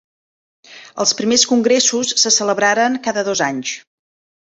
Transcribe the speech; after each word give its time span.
Els 1.05 1.13
primers 1.19 1.45
congressos 1.53 2.17
se 2.25 2.35
celebraren 2.41 3.01
cada 3.11 3.29
dos 3.33 3.47
anys. 3.53 3.79